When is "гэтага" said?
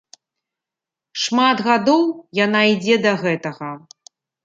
3.25-3.71